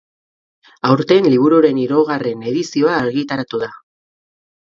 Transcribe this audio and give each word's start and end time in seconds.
Aurten 0.87 1.27
libururen 1.33 1.81
hirugarren 1.81 2.41
edizioa 2.53 2.97
argitaratu 3.03 3.63
da. 3.67 3.71